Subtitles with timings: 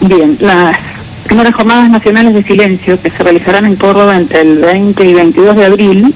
[0.00, 0.78] Bien, las
[1.24, 5.56] primeras jornadas nacionales de silencio que se realizarán en Córdoba entre el 20 y 22
[5.56, 6.14] de abril.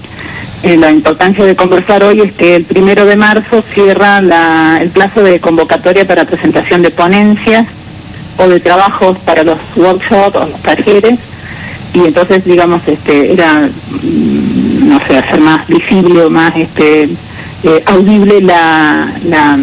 [0.62, 4.88] Eh, la importancia de conversar hoy es que el primero de marzo cierra la, el
[4.88, 7.66] plazo de convocatoria para presentación de ponencias
[8.38, 11.18] o de trabajos para los workshops o los talleres
[11.92, 13.68] y entonces digamos este era
[14.02, 17.10] mm, no sé hacer más visible o más este
[17.62, 19.58] eh, audible la, la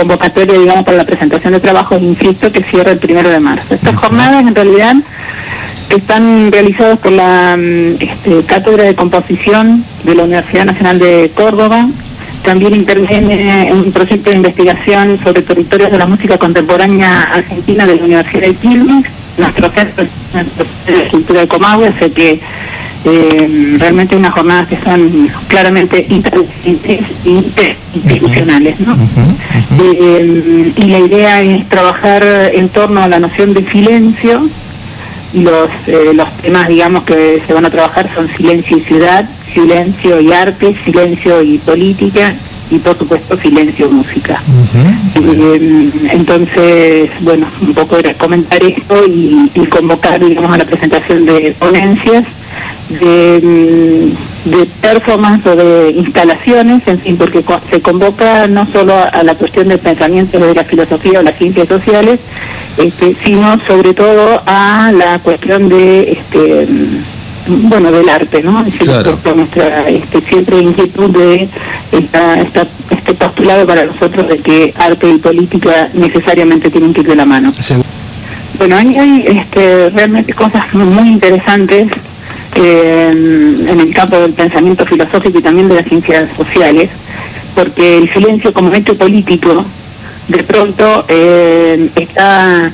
[0.00, 3.74] convocatoria, digamos, para la presentación de trabajos, insisto, que cierra el primero de marzo.
[3.74, 4.94] Estas jornadas, en realidad,
[5.90, 11.86] están realizadas por la mm, este, Cátedra de Composición de la Universidad Nacional de Córdoba.
[12.44, 17.96] También interviene en un proyecto de investigación sobre territorios de la música contemporánea argentina de
[17.96, 19.04] la Universidad de Quilmes,
[19.36, 20.06] nuestro centro
[20.86, 22.40] de cultura de Comahue, hace que
[23.04, 26.06] eh, realmente unas jornadas que son claramente
[27.24, 28.78] institucionales.
[28.80, 28.96] ¿no?
[29.82, 34.48] Eh, y la idea es trabajar en torno a la noción de silencio.
[35.32, 40.20] Los, eh, los temas, digamos, que se van a trabajar son silencio y ciudad, silencio
[40.20, 42.34] y arte, silencio y política
[42.68, 44.42] y por supuesto silencio y música.
[45.14, 51.24] Eh, entonces, bueno, un poco era comentar esto y, y convocar, digamos, a la presentación
[51.24, 52.24] de ponencias
[52.90, 59.22] de, mm, de performance o de instalaciones, en fin, porque se convoca no solo a,
[59.22, 62.20] la cuestión del pensamiento de la filosofía o las ciencias sociales,
[62.76, 68.64] este, sino sobre todo a la cuestión de este mm, bueno del arte, ¿no?
[68.66, 69.16] Es claro.
[69.16, 71.48] por, nuestra este, siempre inquietud de
[71.92, 77.08] esta, esta, este postulado para nosotros de que arte y política necesariamente tienen que ir
[77.08, 77.52] de la mano.
[78.58, 81.88] Bueno, hay, hay este, realmente cosas muy interesantes
[82.58, 86.90] en el campo del pensamiento filosófico y también de las ciencias sociales,
[87.54, 89.64] porque el silencio como hecho político
[90.28, 92.70] de pronto eh, está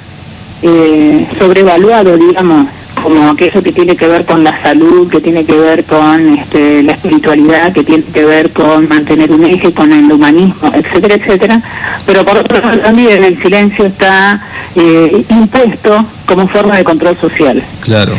[0.63, 2.67] eh, sobrevaluado, digamos,
[3.03, 6.83] como aquello que tiene que ver con la salud, que tiene que ver con este,
[6.83, 11.63] la espiritualidad, que tiene que ver con mantener un eje, con el humanismo, etcétera, etcétera.
[12.05, 14.43] Pero por otro lado también el silencio está
[14.75, 17.63] eh, impuesto como forma de control social.
[17.81, 18.15] Claro.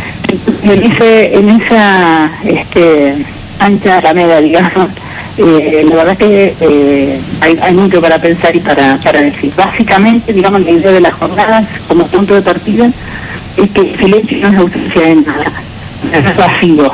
[0.64, 3.26] En, ese, en esa este,
[3.60, 4.90] ancha alameda, digamos,
[5.38, 9.54] eh, la verdad es que eh, hay, mucho para pensar y para, para decir.
[9.56, 12.90] Básicamente, digamos, la idea de las jornadas como punto de partida
[13.56, 15.52] es que el silencio no es ausencia de nada,
[16.12, 16.92] es vacío.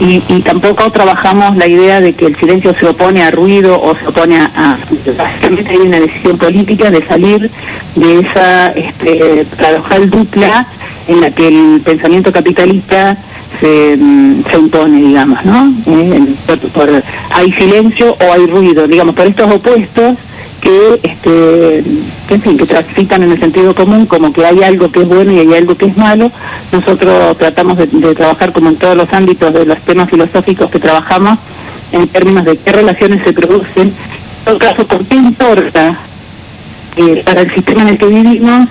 [0.00, 3.94] y, y, tampoco trabajamos la idea de que el silencio se opone a ruido o
[3.96, 4.78] se opone a...
[5.16, 7.50] básicamente hay una decisión política de salir
[7.94, 10.66] de esa este, paradojal dupla
[11.08, 13.16] en la que el pensamiento capitalista
[13.60, 15.72] se, mm, se impone, digamos, ¿no?
[15.86, 16.34] Eh,
[16.72, 16.90] por,
[17.30, 20.16] hay silencio o hay ruido, digamos, por estos opuestos
[20.60, 21.78] que, este,
[22.30, 25.32] en fin, que transitan en el sentido común, como que hay algo que es bueno
[25.32, 26.30] y hay algo que es malo.
[26.72, 31.38] Nosotros tratamos de, trabajar como en todos los ámbitos de los temas filosóficos que trabajamos,
[31.92, 35.98] en términos de qué relaciones se producen, en todo caso, por qué importa
[36.96, 38.68] eh, para el sistema en el que vivimos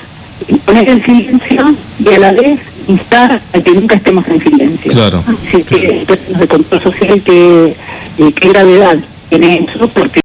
[0.65, 4.91] poner el silencio y a la vez instar a que nunca estemos en silencio.
[4.91, 5.23] Claro.
[5.27, 7.75] Así que, en términos de control social, qué,
[8.17, 8.97] eh, qué gravedad
[9.29, 10.22] tiene eso, porque